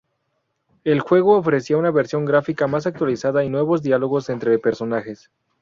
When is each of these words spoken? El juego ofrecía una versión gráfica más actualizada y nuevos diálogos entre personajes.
El 0.83 0.99
juego 1.01 1.37
ofrecía 1.37 1.77
una 1.77 1.91
versión 1.91 2.25
gráfica 2.25 2.65
más 2.65 2.87
actualizada 2.87 3.43
y 3.43 3.51
nuevos 3.51 3.83
diálogos 3.83 4.29
entre 4.31 4.57
personajes. 4.57 5.29